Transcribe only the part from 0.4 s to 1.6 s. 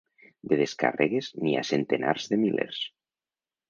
De descàrregues n’hi